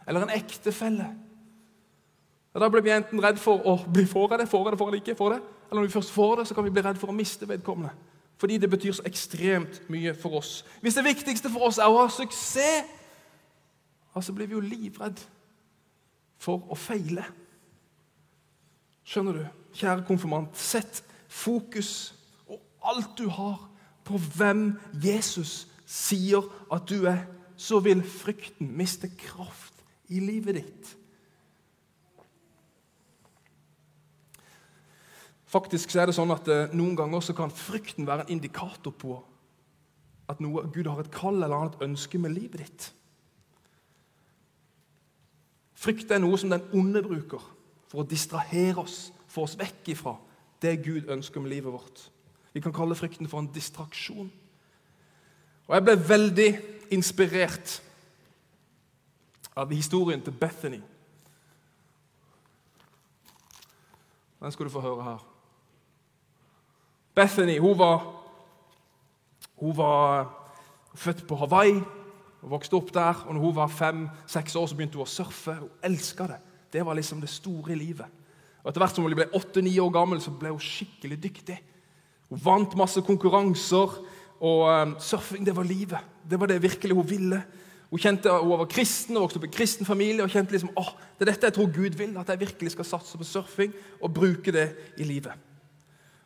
eller 0.07 0.27
en 0.27 0.35
ektefelle, 0.35 1.07
da 2.57 2.69
blir 2.69 2.81
vi 2.81 2.93
enten 2.95 3.21
redd 3.21 3.37
for 3.37 3.61
å 3.67 3.75
bli 3.85 4.05
for 4.09 4.31
det, 4.33 4.47
får 4.49 4.63
jeg 4.65 4.73
det, 4.73 4.79
får 4.79 4.91
det 4.91 5.01
ikke, 5.03 5.15
får 5.15 5.35
det. 5.35 5.41
Eller 5.69 5.81
når 5.81 5.87
vi 5.87 5.93
først 5.93 6.11
får 6.11 6.35
det, 6.39 6.47
så 6.47 6.55
kan 6.57 6.65
vi 6.65 6.71
bli 6.73 6.81
redd 6.81 6.97
for 6.97 7.11
å 7.11 7.15
miste 7.15 7.47
vedkommende. 7.49 7.91
Fordi 8.39 8.57
det 8.57 8.69
betyr 8.71 8.95
så 8.95 9.05
ekstremt 9.05 9.81
mye 9.91 10.13
for 10.17 10.39
oss. 10.39 10.63
Hvis 10.81 10.95
det 10.97 11.05
viktigste 11.05 11.51
for 11.53 11.67
oss 11.67 11.77
er 11.77 11.91
å 11.91 11.99
ha 11.99 12.07
suksess, 12.09 12.95
så 14.19 14.33
blir 14.35 14.49
vi 14.49 14.57
jo 14.57 14.63
livredd 14.63 15.19
for 16.41 16.65
å 16.71 16.75
feile. 16.75 17.23
Skjønner 19.07 19.37
du? 19.37 19.45
Kjære 19.79 20.03
konfirmant, 20.07 20.57
sett 20.57 21.03
fokus 21.29 22.11
og 22.49 22.59
alt 22.83 23.13
du 23.19 23.29
har, 23.31 23.61
på 24.03 24.17
hvem 24.35 24.73
Jesus 25.03 25.69
sier 25.87 26.43
at 26.73 26.89
du 26.89 27.05
er. 27.07 27.27
Så 27.59 27.79
vil 27.83 28.01
frykten 28.03 28.71
miste 28.75 29.11
kraft 29.19 29.83
i 30.07 30.21
livet 30.23 30.61
ditt. 30.61 30.91
Faktisk 35.49 35.89
så 35.89 36.03
er 36.03 36.09
det 36.09 36.17
sånn 36.17 36.29
at 36.33 36.47
eh, 36.51 36.75
Noen 36.77 36.93
ganger 36.97 37.23
så 37.25 37.33
kan 37.37 37.49
frykten 37.53 38.05
være 38.07 38.27
en 38.27 38.35
indikator 38.37 38.93
på 38.93 39.17
at 40.29 40.41
noe, 40.43 40.67
Gud 40.69 40.85
har 40.85 41.01
et 41.01 41.13
kall 41.13 41.39
eller 41.39 41.55
annet 41.57 41.81
ønske 41.81 42.19
med 42.21 42.35
livet 42.35 42.61
ditt. 42.61 42.89
Frykt 45.79 46.11
er 46.11 46.21
noe 46.21 46.37
som 46.37 46.51
den 46.53 46.67
onde 46.75 47.01
bruker 47.01 47.41
for 47.89 48.03
å 48.03 48.05
distrahere 48.05 48.77
oss, 48.83 49.07
få 49.31 49.47
oss 49.47 49.57
vekk 49.57 49.93
ifra 49.95 50.13
det 50.61 50.75
Gud 50.85 51.09
ønsker 51.09 51.41
med 51.41 51.53
livet 51.55 51.73
vårt. 51.73 52.03
Vi 52.53 52.61
kan 52.61 52.75
kalle 52.75 52.97
frykten 52.97 53.29
for 53.31 53.41
en 53.41 53.49
distraksjon. 53.53 54.29
Og 55.69 55.75
Jeg 55.75 55.85
ble 55.85 55.95
veldig 56.09 56.49
inspirert 56.93 57.79
av 59.57 59.71
historien 59.73 60.21
til 60.21 60.33
Bethany. 60.33 60.81
Den 64.39 64.51
skal 64.51 64.65
du 64.65 64.73
få 64.73 64.83
høre 64.83 65.03
her. 65.03 65.28
Bethany 67.19 67.57
hun 67.59 67.75
var, 67.77 68.03
hun 69.59 69.75
var 69.75 70.29
født 70.95 71.25
på 71.27 71.35
Hawaii 71.35 71.81
og 72.39 72.53
vokste 72.53 72.77
opp 72.77 72.93
der. 72.95 73.25
og 73.27 73.33
når 73.33 73.41
hun 73.41 73.55
var 73.55 73.67
fem-seks 73.67 74.55
år, 74.55 74.67
så 74.67 74.75
begynte 74.75 74.95
hun 74.95 75.03
å 75.03 75.11
surfe. 75.11 75.57
Hun 75.59 75.69
elska 75.83 76.27
det. 76.31 76.39
Det 76.71 76.85
var 76.85 76.95
liksom 76.95 77.19
det 77.21 77.29
store 77.29 77.73
i 77.73 77.79
livet. 77.79 78.07
Og 78.63 78.69
Etter 78.71 78.83
hvert 78.83 78.95
som 78.95 79.03
hun 79.03 79.15
ble 79.15 79.27
åtte-ni 79.35 79.73
år 79.79 79.91
gammel, 79.91 80.21
så 80.21 80.31
ble 80.31 80.53
hun 80.53 80.63
skikkelig 80.63 81.17
dyktig. 81.19 81.57
Hun 82.29 82.41
vant 82.43 82.77
masse 82.79 83.01
konkurranser, 83.03 83.99
og 84.39 84.61
um, 84.69 84.95
surfing 85.03 85.43
det 85.43 85.55
var 85.55 85.67
livet. 85.67 85.99
Det 86.23 86.39
var 86.39 86.47
det 86.47 86.61
virkelig 86.63 86.95
hun 86.95 87.09
ville. 87.09 87.41
Hun 87.89 87.99
kjente 87.99 88.31
hun 88.31 88.53
var 88.61 88.69
kristen 88.71 89.17
og 89.17 89.25
vokste 89.25 89.41
opp 89.41 89.47
i 89.47 89.49
en 89.49 89.57
kristen 89.57 89.87
familie 89.87 90.23
og 90.23 90.31
kjente 90.31 90.55
liksom, 90.55 90.71
åh, 90.77 90.93
det 91.17 91.25
er 91.25 91.33
dette 91.33 91.49
jeg 91.49 91.57
tror 91.57 91.71
Gud 91.75 91.99
vil, 91.99 92.15
at 92.21 92.29
jeg 92.29 92.45
virkelig 92.45 92.75
skal 92.77 92.87
satse 92.87 93.19
på 93.19 93.27
surfing 93.27 93.73
og 93.99 94.13
bruke 94.13 94.53
det 94.55 94.69
i 95.01 95.07
livet. 95.09 95.48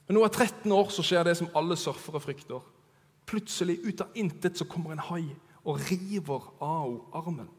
Men 0.07 0.17
nå 0.17 0.23
er 0.25 0.33
13 0.33 0.71
år 0.71 0.91
så 0.91 1.03
skjer 1.05 1.23
det 1.27 1.37
som 1.39 1.51
alle 1.55 1.77
surfere 1.79 2.19
frykter. 2.19 2.63
Plutselig, 3.29 3.79
ut 3.87 4.01
av 4.03 4.15
intet, 4.19 4.57
så 4.57 4.67
kommer 4.67 4.91
en 4.91 5.05
hai 5.07 5.25
og 5.63 5.79
river 5.87 6.49
av 6.59 6.89
henne 6.89 7.13
armen. 7.13 7.51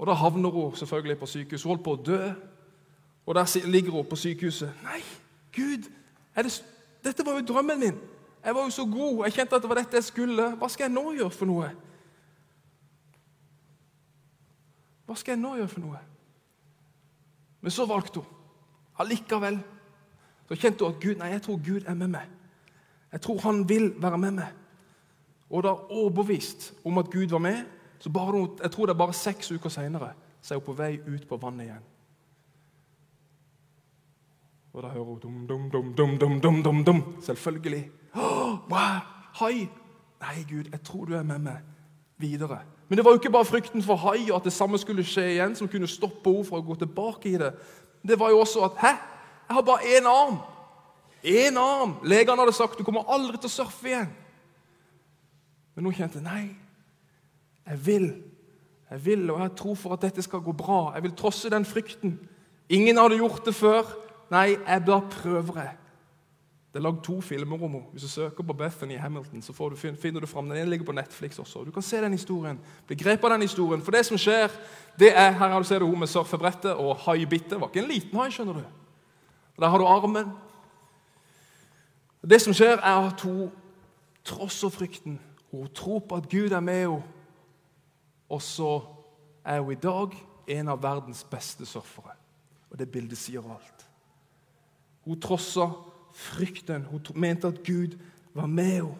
Og 0.00 0.06
Da 0.06 0.12
havner 0.12 0.50
hun 0.50 0.76
selvfølgelig 0.76 1.18
på 1.18 1.26
sykehus. 1.26 1.62
Hun 1.62 1.70
holdt 1.70 1.84
på 1.84 1.92
å 1.92 2.02
dø. 2.02 2.32
Og 3.26 3.34
der 3.34 3.66
ligger 3.68 3.92
hun 3.92 4.06
på 4.08 4.16
sykehuset. 4.16 4.72
Nei, 4.82 5.02
Gud! 5.52 5.90
Det, 6.36 6.62
dette 7.04 7.26
var 7.26 7.36
jo 7.36 7.46
drømmen 7.46 7.80
min! 7.80 7.98
Jeg 8.44 8.54
var 8.54 8.64
jo 8.64 8.70
så 8.70 8.84
god. 8.84 9.24
Jeg 9.24 9.32
kjente 9.32 9.56
at 9.56 9.62
det 9.62 9.68
var 9.68 9.76
dette 9.76 9.96
jeg 9.96 10.04
skulle. 10.04 10.46
Hva 10.56 10.68
skal 10.68 10.86
jeg 10.86 10.94
nå 10.94 11.12
gjøre 11.12 11.34
for 11.36 11.50
noe? 11.50 11.68
Hva 15.04 15.16
skal 15.20 15.34
jeg 15.34 15.42
nå 15.42 15.52
gjøre 15.58 15.68
for 15.68 15.84
noe? 15.84 16.00
Men 17.60 17.74
så 17.74 17.84
valgte 17.84 18.22
hun. 18.22 18.38
Allikevel 19.00 19.60
så 20.50 20.58
kjente 20.58 20.84
hun 20.84 20.94
at 20.94 21.02
Gud, 21.02 21.18
nei, 21.20 21.28
jeg 21.30 21.42
tror 21.46 21.60
Gud 21.62 21.86
er 21.86 21.94
med 21.94 22.10
meg. 22.10 22.30
Jeg 23.12 23.20
tror 23.22 23.38
han 23.44 23.62
vil 23.68 23.92
være 24.02 24.18
med 24.18 24.38
meg. 24.40 24.56
Og 25.50 25.62
da 25.62 25.74
overbevist 25.90 26.72
om 26.84 26.98
at 26.98 27.10
Gud 27.10 27.30
var 27.30 27.38
med, 27.38 27.62
så 27.98 28.10
bare, 28.10 28.48
jeg 28.62 28.70
tror 28.70 28.86
det 28.86 28.94
er 28.94 28.98
bare 28.98 29.14
seks 29.14 29.52
uker 29.52 29.70
seinere 29.70 30.12
så 30.40 30.54
er 30.54 30.58
hun 30.58 30.64
på 30.64 30.72
vei 30.72 30.94
ut 31.04 31.26
på 31.28 31.36
vannet 31.36 31.68
igjen. 31.68 31.86
Og 34.72 34.82
da 34.82 34.88
hører 34.94 35.04
hun 35.04 35.18
dum, 35.18 35.46
dum, 35.46 35.70
dum, 35.70 35.92
dum, 35.94 36.18
dum, 36.18 36.40
dum, 36.40 36.62
dum, 36.62 36.84
dum. 36.84 37.00
Selvfølgelig. 37.22 37.90
Oh, 38.14 38.56
wow, 38.70 39.00
hai! 39.40 39.68
Nei, 40.20 40.42
Gud, 40.48 40.70
jeg 40.72 40.80
tror 40.84 41.04
du 41.04 41.14
er 41.16 41.22
med 41.22 41.38
meg 41.38 41.60
videre. 42.20 42.60
Men 42.88 42.98
det 42.98 43.04
var 43.04 43.14
jo 43.14 43.20
ikke 43.20 43.32
bare 43.32 43.48
frykten 43.48 43.82
for 43.82 43.96
hai 43.96 44.30
og 44.30 44.36
at 44.36 44.44
det 44.44 44.52
samme 44.52 44.78
skulle 44.78 45.04
skje 45.04 45.24
igjen, 45.34 45.54
som 45.56 45.68
kunne 45.68 45.88
stoppe 45.88 46.30
henne 46.30 46.44
fra 46.44 46.60
å 46.60 46.66
gå 46.66 46.76
tilbake 46.80 47.30
i 47.30 47.38
det. 47.40 47.54
Det 48.02 48.18
var 48.20 48.30
jo 48.30 48.42
også 48.42 48.64
at 48.68 48.80
Hæ? 48.80 48.92
Jeg 49.50 49.56
har 49.56 49.62
bare 49.66 49.82
én 49.98 50.06
arm! 50.06 50.36
Én 51.26 51.56
arm! 51.58 51.96
Legene 52.06 52.38
hadde 52.38 52.52
sagt 52.54 52.78
du 52.78 52.84
kommer 52.86 53.08
aldri 53.10 53.34
til 53.34 53.50
å 53.50 53.56
surfe 53.56 53.88
igjen. 53.90 54.12
Men 55.74 55.88
hun 55.88 55.96
kjente 55.96 56.22
nei, 56.22 56.52
jeg 57.66 57.80
vil. 57.82 58.06
Jeg 58.92 59.02
vil, 59.08 59.24
og 59.34 59.40
jeg 59.42 59.52
tror 59.58 59.74
for 59.80 59.96
at 59.96 60.06
dette 60.06 60.22
skal 60.22 60.44
gå 60.46 60.54
bra. 60.54 60.92
Jeg 60.94 61.02
vil 61.02 61.16
trosse 61.18 61.50
den 61.50 61.66
frykten. 61.66 62.14
Ingen 62.70 63.02
hadde 63.02 63.18
gjort 63.18 63.42
det 63.46 63.56
før. 63.58 63.90
Nei, 64.30 64.54
jeg 64.54 64.86
bare 64.86 65.10
prøver 65.18 65.60
jeg. 65.64 65.76
Det 66.70 66.78
er 66.78 66.86
lagd 66.86 67.02
to 67.02 67.16
filmer 67.18 67.58
om 67.58 67.72
henne. 67.74 67.86
Hvis 67.90 68.06
du 68.06 68.08
søker 68.12 68.46
på 68.46 68.54
Bethany 68.54 68.98
Hamilton, 69.02 69.42
så 69.42 69.54
du, 69.66 69.74
finner 69.76 70.22
du 70.22 70.30
fram. 70.30 70.48
Den 70.54 70.70
ligger 70.70 70.86
på 70.86 70.94
Netflix 70.94 71.42
også. 71.42 71.64
Du 71.66 71.74
kan 71.74 71.82
se 71.82 71.98
den 71.98 72.14
historien. 72.14 72.58
Bli 72.86 72.96
grepet 73.02 73.26
av 73.26 73.34
den 73.34 73.48
historien. 73.50 73.82
For 73.82 73.90
det 73.90 74.06
som 74.06 74.18
skjer, 74.18 74.54
det 74.98 75.10
er 75.10 75.34
Her 75.34 75.56
har 75.56 75.58
du 75.58 75.66
sett 75.66 75.82
hun 75.82 75.98
med 75.98 76.06
surfebrettet 76.06 76.78
og 76.78 77.02
haibittet. 77.08 77.50
Det 77.50 77.60
var 77.60 77.74
ikke 77.74 77.82
en 77.82 77.90
liten 77.90 78.22
hai, 78.22 78.30
skjønner 78.30 78.62
du. 78.62 78.79
Der 79.60 79.68
har 79.68 79.78
du 79.78 79.86
armen. 79.86 80.32
Det 82.30 82.40
som 82.40 82.54
skjer, 82.56 82.80
er 82.80 83.08
at 83.10 83.20
hun 83.20 83.50
trosser 84.24 84.68
frykten. 84.68 85.20
Hun 85.50 85.68
tror 85.74 85.98
på 85.98 86.16
at 86.16 86.28
Gud 86.30 86.50
er 86.50 86.60
med 86.60 86.80
henne. 86.80 87.02
Og 88.28 88.42
så 88.42 88.80
er 89.44 89.60
hun 89.60 89.72
i 89.72 89.80
dag 89.82 90.16
en 90.46 90.68
av 90.68 90.82
verdens 90.82 91.24
beste 91.24 91.66
surfere. 91.66 92.16
Og 92.70 92.78
det 92.78 92.88
bildet 92.88 93.18
sier 93.18 93.44
alt. 93.44 93.86
Hun 95.04 95.20
trossa 95.20 95.68
frykten. 96.14 96.86
Hun 96.88 97.04
mente 97.14 97.48
at 97.48 97.64
Gud 97.66 97.98
var 98.34 98.46
med 98.46 98.64
henne. 98.64 98.96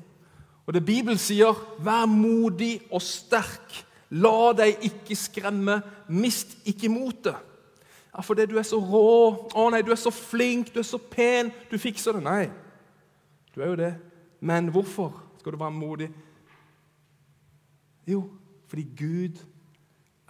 Og 0.66 0.74
det 0.74 0.84
Bibelen 0.84 1.18
sier, 1.18 1.56
vær 1.78 2.04
modig 2.06 2.82
og 2.92 3.02
sterk. 3.02 3.86
La 4.10 4.52
deg 4.58 4.84
ikke 4.86 5.16
skremme. 5.16 5.80
Mist 6.08 6.58
ikke 6.68 6.90
motet. 6.92 7.36
Ja, 8.10 8.20
fordi 8.20 8.46
du 8.46 8.56
er 8.58 8.66
så 8.66 8.80
rå. 8.82 9.48
Å 9.54 9.68
nei, 9.70 9.82
du 9.86 9.92
er 9.94 10.00
så 10.00 10.10
flink, 10.14 10.72
du 10.74 10.80
er 10.82 10.88
så 10.88 10.98
pen. 10.98 11.52
Du 11.70 11.78
fikser 11.78 12.16
det. 12.18 12.24
Nei, 12.26 12.50
du 13.54 13.60
er 13.62 13.70
jo 13.72 13.78
det. 13.78 13.92
Men 14.40 14.70
hvorfor 14.74 15.14
skal 15.38 15.54
du 15.54 15.60
være 15.60 15.76
modig? 15.76 16.10
Jo, 18.08 18.24
fordi 18.66 18.86
Gud 18.98 19.38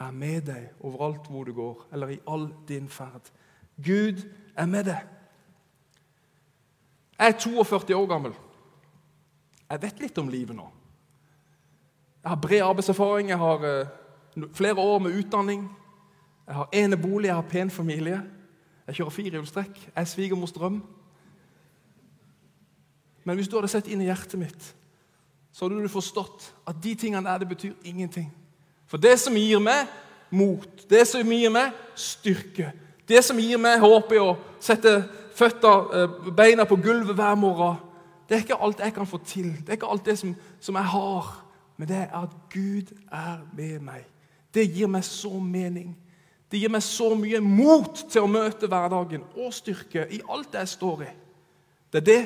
er 0.01 0.13
med 0.13 0.47
deg 0.49 0.85
overalt 0.85 1.29
hvor 1.29 1.45
du 1.45 1.55
går, 1.57 1.87
eller 1.93 2.13
i 2.15 2.21
all 2.29 2.49
din 2.69 2.89
ferd. 2.89 3.33
Gud 3.77 4.23
er 4.57 4.67
med 4.67 4.85
deg. 4.89 5.01
Jeg 7.21 7.35
er 7.35 7.39
42 7.39 7.97
år 7.97 8.07
gammel. 8.09 8.37
Jeg 9.71 9.83
vet 9.83 10.01
litt 10.01 10.19
om 10.19 10.31
livet 10.33 10.57
nå. 10.57 10.67
Jeg 12.21 12.33
har 12.33 12.41
bred 12.41 12.63
arbeidserfaring, 12.65 13.29
jeg 13.29 13.39
har 13.41 13.65
uh, 13.65 14.47
flere 14.57 14.81
år 14.81 14.99
med 15.05 15.17
utdanning. 15.21 15.69
Jeg 16.51 16.57
har 16.57 16.69
enebolig, 16.73 17.27
jeg 17.27 17.35
har 17.35 17.47
pen 17.47 17.71
familie. 17.71 18.23
Jeg 18.87 18.97
kjører 18.99 19.11
firehjulstrekk. 19.15 19.77
Jeg 19.87 19.93
er 19.95 20.05
svigermors 20.11 20.53
drøm. 20.53 20.81
Men 23.25 23.37
hvis 23.39 23.49
du 23.49 23.55
hadde 23.55 23.71
sett 23.71 23.87
inn 23.87 24.01
i 24.03 24.09
hjertet 24.09 24.35
mitt, 24.41 24.65
så 25.55 25.69
hadde 25.69 25.79
du 25.79 25.93
forstått 25.93 26.49
at 26.67 26.81
de 26.83 26.97
tingene 26.99 27.23
der, 27.29 27.39
det 27.39 27.49
betyr 27.53 27.77
ingenting. 27.87 28.27
For 28.91 28.99
det 28.99 29.15
som 29.23 29.39
gir 29.39 29.63
meg 29.63 29.87
mot, 30.35 30.67
det 30.91 31.05
som 31.07 31.31
gir 31.31 31.55
meg 31.55 31.71
styrke, 31.95 32.73
det 33.07 33.23
som 33.23 33.39
gir 33.39 33.63
meg 33.63 33.79
håp 33.79 34.11
i 34.17 34.19
å 34.19 34.35
sette 34.59 34.97
føtter, 35.39 35.87
eh, 35.95 36.35
beina 36.35 36.67
på 36.67 36.83
gulvet 36.83 37.15
hver 37.15 37.39
morgen, 37.39 37.79
det 38.27 38.37
er 38.37 38.43
ikke 38.43 38.59
alt 38.59 38.83
jeg 38.83 38.95
kan 38.99 39.07
få 39.07 39.23
til. 39.23 39.53
Det 39.55 39.69
er 39.69 39.79
ikke 39.79 39.95
alt 39.95 40.07
det 40.07 40.19
som, 40.19 40.35
som 40.59 40.75
jeg 40.75 40.91
har. 40.99 41.31
Men 41.77 41.89
det 41.89 41.97
er 41.97 42.23
at 42.25 42.35
Gud 42.51 42.91
er 43.07 43.39
med 43.55 43.79
meg. 43.87 44.03
Det 44.55 44.67
gir 44.75 44.91
meg 44.91 45.07
så 45.07 45.39
mening. 45.39 45.95
Det 46.51 46.59
gir 46.59 46.73
meg 46.73 46.83
så 46.83 47.13
mye 47.15 47.41
mot 47.45 48.03
til 48.11 48.25
å 48.25 48.31
møte 48.31 48.67
hverdagen 48.71 49.23
og 49.39 49.53
styrke 49.55 50.07
i 50.11 50.21
alt 50.29 50.57
jeg 50.59 50.73
står 50.73 51.05
i. 51.07 51.11
Det 51.91 52.01
er 52.03 52.07
det 52.09 52.23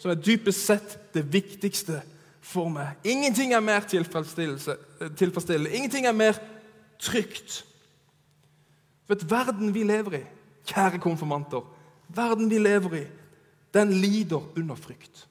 som 0.00 0.12
er 0.12 0.20
dypest 0.20 0.64
sett 0.64 0.96
det 1.14 1.24
viktigste 1.32 2.00
for 2.44 2.70
meg. 2.72 2.96
Ingenting 3.04 3.52
er 3.52 3.64
mer 3.64 3.84
tilfredsstillende. 3.88 5.70
Ingenting 5.72 6.06
er 6.08 6.16
mer 6.16 6.40
trygt. 7.00 7.64
Vet 9.08 9.24
Verden 9.30 9.74
vi 9.74 9.84
lever 9.86 10.18
i, 10.18 10.24
kjære 10.66 10.98
konfirmanter, 11.02 11.62
verden 12.08 12.50
vi 12.50 12.58
lever 12.58 12.98
i, 12.98 13.04
den 13.74 13.92
lider 13.92 14.42
under 14.56 14.74
frykt. 14.74 15.26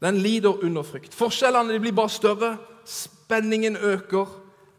Den 0.00 0.16
lider 0.16 0.64
under 0.64 0.82
frykt. 0.82 1.14
Forskjellene 1.14 1.76
blir 1.80 1.92
bare 1.92 2.08
større. 2.08 2.54
Spenningen 2.88 3.76
øker. 3.76 4.26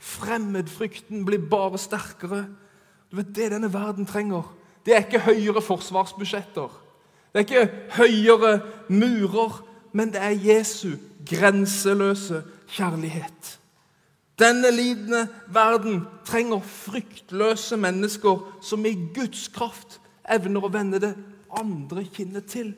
Fremmedfrykten 0.02 1.26
blir 1.26 1.44
bare 1.50 1.78
sterkere. 1.78 2.48
Du 3.12 3.16
vet, 3.20 3.36
Det 3.36 3.52
denne 3.52 3.74
verden 3.74 4.06
trenger, 4.06 4.44
det 4.86 4.96
er 4.96 5.06
ikke 5.06 5.20
høyere 5.20 5.62
forsvarsbudsjetter. 5.62 6.70
Det 7.34 7.40
er 7.40 7.46
ikke 7.46 7.72
høyere 7.98 8.60
murer, 8.90 9.62
men 9.94 10.14
det 10.14 10.22
er 10.22 10.56
Jesu 10.56 10.98
grenseløse 11.30 12.44
kjærlighet. 12.68 13.60
Denne 14.40 14.72
lidende 14.72 15.28
verden 15.48 16.02
trenger 16.26 16.60
fryktløse 16.66 17.78
mennesker 17.78 18.58
som 18.62 18.86
i 18.86 18.96
Guds 19.14 19.48
kraft 19.54 20.00
evner 20.30 20.66
å 20.66 20.72
vende 20.74 21.02
det 21.04 21.12
andre 21.60 22.06
kinnet 22.14 22.48
til. 22.50 22.74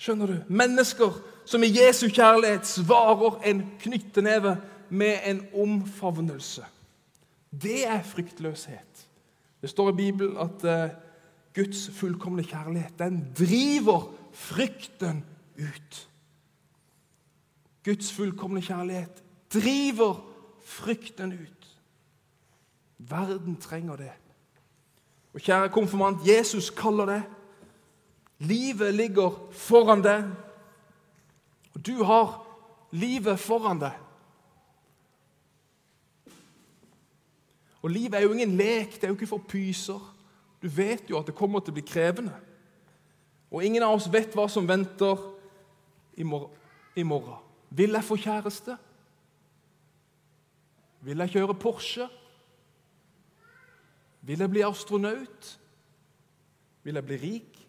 Skjønner 0.00 0.26
du? 0.26 0.36
Mennesker 0.48 1.14
som 1.44 1.62
i 1.62 1.70
Jesu 1.70 2.08
kjærlighet 2.08 2.66
svarer 2.66 3.38
en 3.46 3.62
knytteneve 3.82 4.56
med 4.90 5.18
en 5.24 5.46
omfavnelse. 5.54 6.64
Det 7.50 7.86
er 7.86 8.02
fryktløshet. 8.02 9.06
Det 9.60 9.70
står 9.70 9.90
i 9.90 9.96
Bibelen 9.96 10.36
at 10.38 10.64
uh, 10.64 10.96
Guds 11.54 11.90
fullkomne 11.90 12.44
kjærlighet 12.44 12.98
den 12.98 13.20
driver 13.38 14.12
frykten 14.32 15.24
ut. 15.58 16.08
Guds 17.84 18.12
fullkomne 18.12 18.62
kjærlighet 18.62 19.22
driver 19.52 20.20
frykten 20.64 21.32
ut. 21.32 21.66
Verden 22.98 23.56
trenger 23.56 23.96
det. 23.96 24.12
Og 25.34 25.40
kjære 25.40 25.72
konfirmant, 25.72 26.26
Jesus 26.26 26.70
kaller 26.70 27.06
det. 27.06 27.22
Livet 28.38 28.94
ligger 28.94 29.34
foran 29.52 30.02
deg. 30.02 30.30
Og 31.74 31.86
du 31.86 32.02
har 32.04 32.40
livet 32.92 33.38
foran 33.40 33.80
deg. 33.80 33.96
Og 37.82 37.90
livet 37.90 38.14
er 38.14 38.26
jo 38.26 38.32
ingen 38.32 38.56
lek, 38.56 38.94
det 38.94 39.04
er 39.04 39.12
jo 39.12 39.16
ikke 39.16 39.30
for 39.30 39.44
pyser. 39.48 40.00
Du 40.62 40.68
vet 40.68 41.08
jo 41.10 41.18
at 41.18 41.26
det 41.26 41.34
kommer 41.34 41.62
til 41.64 41.72
å 41.72 41.78
bli 41.78 41.84
krevende. 41.86 42.34
Og 43.50 43.64
ingen 43.64 43.82
av 43.82 43.96
oss 43.96 44.08
vet 44.12 44.34
hva 44.36 44.46
som 44.50 44.68
venter 44.68 45.18
i 46.20 46.22
morgen. 46.22 47.40
Vil 47.70 47.96
jeg 47.96 48.04
få 48.04 48.18
kjæreste? 48.20 48.76
Vil 51.00 51.22
jeg 51.24 51.32
kjøre 51.32 51.56
Porsche? 51.56 52.08
Vil 54.20 54.44
jeg 54.44 54.52
bli 54.52 54.62
astronaut? 54.66 55.50
Vil 56.84 56.98
jeg 56.98 57.06
bli 57.06 57.16
rik? 57.16 57.60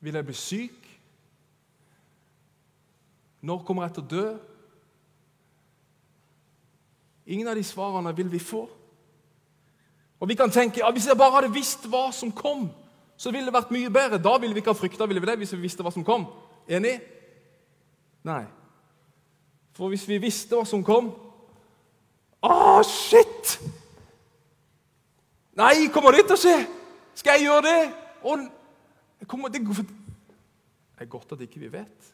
Vil 0.00 0.16
jeg 0.18 0.26
bli 0.26 0.34
syk? 0.34 0.88
Når 3.40 3.62
kommer 3.64 3.86
jeg 3.86 3.96
til 3.96 4.04
å 4.04 4.10
dø? 4.10 4.24
Ingen 7.30 7.48
av 7.48 7.54
de 7.54 7.64
svarene 7.64 8.12
vil 8.16 8.30
vi 8.32 8.42
få. 8.42 8.64
Og 10.20 10.28
vi 10.28 10.34
kan 10.36 10.50
tenke 10.50 10.82
ja, 10.82 10.90
hvis 10.90 11.06
jeg 11.06 11.16
bare 11.16 11.38
hadde 11.38 11.54
visst 11.54 11.86
hva 11.88 12.08
som 12.12 12.32
kom, 12.34 12.66
så 13.16 13.30
ville 13.30 13.46
det 13.46 13.54
vært 13.54 13.70
mye 13.72 13.92
bedre. 13.92 14.18
Da 14.18 14.34
ville 14.40 14.56
vi 14.56 14.60
ikke 14.64 14.74
ha 14.74 14.78
frykta 14.78 15.06
det, 15.06 15.36
hvis 15.38 15.52
vi 15.54 15.62
visste 15.62 15.84
hva 15.86 15.92
som 15.94 16.04
kom. 16.04 16.26
Enig? 16.68 16.98
Nei. 18.26 18.42
For 19.76 19.92
hvis 19.92 20.08
vi 20.08 20.18
visste 20.20 20.58
hva 20.58 20.66
som 20.68 20.82
kom 20.84 21.12
Å, 22.44 22.80
shit! 22.84 23.58
Nei, 25.56 25.88
kommer 25.92 26.16
det 26.16 26.24
til 26.24 26.36
å 26.36 26.40
skje? 26.40 26.54
Skal 27.20 27.36
jeg 27.36 27.50
gjøre 27.50 27.66
det? 27.66 27.80
Og, 28.24 28.46
kommer, 29.28 29.52
det, 29.52 29.60
det 29.60 31.04
er 31.04 31.10
godt 31.10 31.34
at 31.36 31.42
ikke 31.44 31.60
vi 31.60 31.68
vet. 31.72 32.08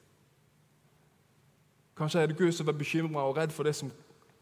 Kanskje 1.96 2.25
er 2.25 2.32
det 2.32 2.38
Gud 2.38 2.50
som 2.52 2.66
er 2.68 2.76
bekymra 2.76 3.28
og 3.28 3.38
redd 3.38 3.54
for 3.54 3.66
det 3.66 3.76
som 3.78 3.92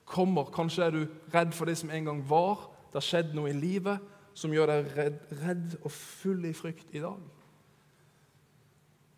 kommer. 0.04 0.50
Kanskje 0.54 0.84
er 0.84 0.94
du 0.94 1.04
redd 1.34 1.54
for 1.56 1.68
det 1.68 1.76
som 1.80 1.90
en 1.90 2.11
gang 2.11 2.23
var. 2.28 2.68
Det 2.90 3.00
har 3.00 3.08
skjedd 3.08 3.34
noe 3.37 3.50
i 3.50 3.56
livet 3.56 4.02
som 4.34 4.52
gjør 4.54 4.70
deg 4.70 4.90
redd, 4.96 5.18
redd 5.44 5.76
og 5.82 5.92
full 5.94 6.44
i 6.49 6.54
frykt 6.56 6.94
i 6.94 7.02
dag. 7.02 7.20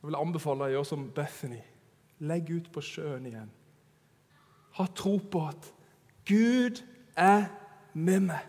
Jeg 0.01 0.11
vil 0.11 0.19
anbefale 0.19 0.67
deg 0.67 0.75
å 0.75 0.77
gjøre 0.77 0.91
som 0.91 1.07
Bethany. 1.17 1.63
Legg 2.29 2.51
ut 2.53 2.69
på 2.73 2.83
sjøen 2.85 3.27
igjen. 3.29 3.49
Ha 4.77 4.87
tro 4.97 5.17
på 5.19 5.41
at 5.49 5.71
Gud 6.29 6.83
er 7.17 7.49
med 7.97 8.29
meg. 8.29 8.45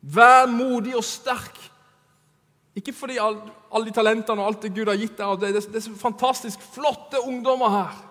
Vær 0.00 0.46
modig 0.48 0.94
og 0.96 1.04
sterk. 1.04 1.58
Ikke 2.76 2.92
fordi 2.92 3.16
alle, 3.20 3.52
alle 3.72 3.88
de 3.88 3.94
talentene 3.96 4.42
og 4.42 4.50
alt 4.50 4.66
det 4.66 4.74
Gud 4.76 4.90
har 4.90 4.98
gitt 5.00 5.16
deg, 5.18 5.40
det, 5.40 5.52
det, 5.56 5.62
det 5.72 5.80
er 5.80 5.86
så 5.88 5.96
fantastisk 5.98 6.62
flotte 6.74 7.22
ungdommer 7.24 7.72
her. 7.72 8.02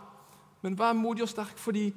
Men 0.65 0.77
vær 0.77 0.97
modig 0.97 1.25
og 1.25 1.29
sterk 1.29 1.57
fordi 1.61 1.91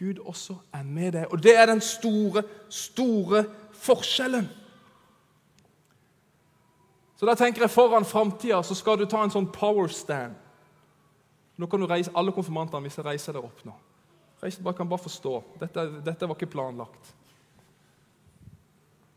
Gud 0.00 0.18
også 0.24 0.56
er 0.72 0.82
med 0.82 1.12
deg. 1.12 1.26
Og 1.28 1.42
det 1.42 1.52
er 1.56 1.66
den 1.68 1.80
store, 1.84 2.42
store 2.72 3.44
forskjellen. 3.76 4.48
Så 7.20 7.28
da 7.28 7.34
tenker 7.36 7.66
jeg 7.66 7.70
foran 7.70 8.06
framtida 8.08 8.62
så 8.64 8.74
skal 8.74 8.96
du 8.96 9.04
ta 9.04 9.20
en 9.20 9.32
sånn 9.32 9.50
power 9.52 9.92
stand. 9.92 10.38
Nå 11.60 11.68
kan 11.68 11.82
du 11.82 11.86
reise, 11.86 12.12
Alle 12.16 12.32
konfirmantene, 12.32 12.80
hvis 12.86 12.96
jeg 12.96 13.04
reiser 13.04 13.36
deg 13.36 13.44
opp 13.44 13.64
nå 13.68 13.74
Reis, 14.40 14.56
bare 14.56 14.72
kan 14.78 14.88
bare 14.88 15.04
forstå. 15.04 15.34
Dette, 15.60 15.82
dette 16.00 16.28
var 16.28 16.38
ikke 16.38 16.46
planlagt. 16.48 17.10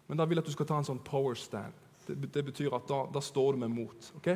Men 0.07 0.19
da 0.19 0.25
vil 0.27 0.35
jeg 0.35 0.43
at 0.43 0.49
du 0.49 0.55
skal 0.57 0.67
ta 0.67 0.81
en 0.81 0.87
sånn 0.89 0.99
power 0.99 1.37
stand. 1.39 1.77
Det, 2.03 2.17
det 2.27 2.43
betyr 2.43 2.75
at 2.75 2.83
da, 2.89 3.05
da, 3.07 3.21
står 3.23 3.55
du 3.55 3.61
med 3.61 3.71
mot. 3.71 4.09
ok? 4.19 4.27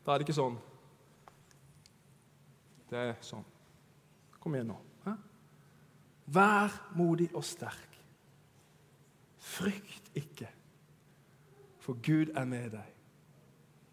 Da 0.00 0.14
er 0.14 0.22
det 0.22 0.24
ikke 0.24 0.38
sånn. 0.38 0.56
Det 2.88 2.96
er 2.96 3.12
sånn. 3.20 3.44
Kom 4.40 4.56
igjen 4.56 4.72
nå. 4.72 4.78
Vær 6.26 6.74
modig 6.96 7.30
og 7.34 7.44
sterk. 7.44 7.88
Frykt 9.42 10.12
ikke, 10.14 10.48
for 11.82 11.98
Gud 11.98 12.32
er 12.36 12.44
med 12.48 12.70
deg. 12.76 12.92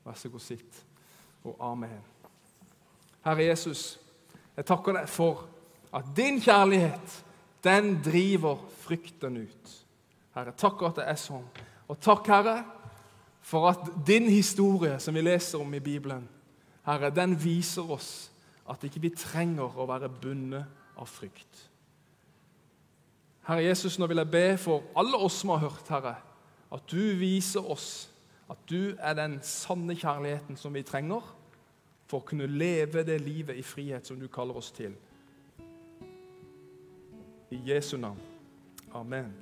Vær 0.06 0.18
så 0.18 0.30
god, 0.30 0.40
sitt. 0.40 0.86
Og 1.44 1.58
amen. 1.60 2.00
Herre 3.26 3.50
Jesus, 3.50 4.00
jeg 4.56 4.66
takker 4.66 4.96
deg 5.00 5.10
for 5.10 5.48
at 5.96 6.06
din 6.16 6.40
kjærlighet, 6.42 7.16
den 7.64 7.98
driver 8.04 8.62
frykten 8.80 9.42
ut. 9.42 9.72
Herre, 10.36 10.54
takk 10.56 10.84
at 10.88 11.00
det 11.02 11.08
er 11.10 11.20
sånn. 11.20 11.48
Og 11.90 11.98
takk, 12.00 12.28
Herre, 12.30 12.58
for 13.42 13.72
at 13.72 13.88
din 14.08 14.30
historie, 14.30 15.00
som 15.02 15.16
vi 15.16 15.24
leser 15.26 15.62
om 15.62 15.74
i 15.74 15.82
Bibelen, 15.84 16.28
Herre, 16.86 17.10
den 17.14 17.36
viser 17.40 17.90
oss 17.92 18.30
at 18.70 18.84
ikke 18.86 19.02
vi 19.02 19.12
trenger 19.18 19.80
å 19.80 19.88
være 19.90 20.12
bundet 20.22 21.00
av 21.00 21.10
frykt. 21.10 21.69
Herre 23.50 23.64
Jesus, 23.66 23.98
nå 23.98 24.06
vil 24.06 24.22
jeg 24.22 24.30
be 24.30 24.46
for 24.62 24.84
alle 25.00 25.18
oss 25.18 25.40
som 25.42 25.50
har 25.50 25.64
hørt, 25.64 25.88
Herre, 25.90 26.16
at 26.70 26.84
du 26.92 27.02
viser 27.18 27.66
oss 27.66 28.06
at 28.50 28.62
du 28.70 28.94
er 28.98 29.16
den 29.18 29.40
sanne 29.46 29.96
kjærligheten 29.98 30.58
som 30.58 30.74
vi 30.74 30.84
trenger 30.86 31.26
for 32.10 32.22
å 32.22 32.28
kunne 32.30 32.46
leve 32.46 33.02
det 33.06 33.18
livet 33.22 33.58
i 33.58 33.66
frihet 33.66 34.06
som 34.06 34.22
du 34.22 34.28
kaller 34.30 34.58
oss 34.58 34.70
til. 34.74 34.94
I 37.50 37.62
Jesu 37.72 37.98
navn. 37.98 38.22
Amen. 38.94 39.34